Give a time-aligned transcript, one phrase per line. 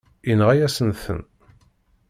[0.27, 1.19] Yenɣa-yasen-ten.